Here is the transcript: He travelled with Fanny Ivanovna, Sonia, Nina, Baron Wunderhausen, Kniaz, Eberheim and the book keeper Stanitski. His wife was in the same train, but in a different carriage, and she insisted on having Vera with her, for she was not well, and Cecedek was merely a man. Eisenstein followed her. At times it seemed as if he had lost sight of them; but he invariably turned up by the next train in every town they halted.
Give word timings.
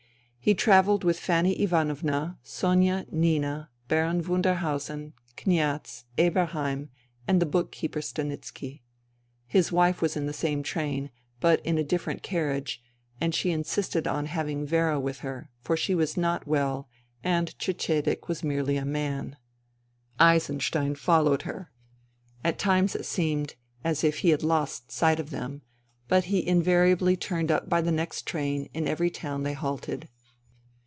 He 0.43 0.55
travelled 0.55 1.03
with 1.03 1.19
Fanny 1.19 1.53
Ivanovna, 1.61 2.39
Sonia, 2.41 3.05
Nina, 3.11 3.69
Baron 3.87 4.23
Wunderhausen, 4.23 5.13
Kniaz, 5.37 6.05
Eberheim 6.17 6.89
and 7.27 7.39
the 7.39 7.45
book 7.45 7.71
keeper 7.71 7.99
Stanitski. 8.01 8.81
His 9.45 9.71
wife 9.71 10.01
was 10.01 10.17
in 10.17 10.25
the 10.25 10.33
same 10.33 10.63
train, 10.63 11.11
but 11.39 11.63
in 11.63 11.77
a 11.77 11.83
different 11.83 12.23
carriage, 12.23 12.81
and 13.21 13.35
she 13.35 13.51
insisted 13.51 14.07
on 14.07 14.25
having 14.25 14.65
Vera 14.65 14.99
with 14.99 15.19
her, 15.19 15.51
for 15.61 15.77
she 15.77 15.93
was 15.93 16.17
not 16.17 16.47
well, 16.47 16.89
and 17.23 17.53
Cecedek 17.59 18.27
was 18.27 18.43
merely 18.43 18.77
a 18.77 18.83
man. 18.83 19.37
Eisenstein 20.19 20.95
followed 20.95 21.43
her. 21.43 21.71
At 22.43 22.57
times 22.57 22.95
it 22.95 23.05
seemed 23.05 23.53
as 23.83 24.03
if 24.03 24.17
he 24.21 24.29
had 24.29 24.41
lost 24.41 24.91
sight 24.91 25.19
of 25.19 25.29
them; 25.29 25.61
but 26.07 26.23
he 26.25 26.47
invariably 26.47 27.15
turned 27.15 27.51
up 27.51 27.69
by 27.69 27.79
the 27.81 27.91
next 27.91 28.25
train 28.25 28.71
in 28.73 28.87
every 28.87 29.11
town 29.11 29.43
they 29.43 29.53
halted. 29.53 30.09